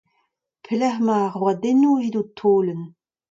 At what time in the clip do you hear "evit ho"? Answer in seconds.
2.01-2.23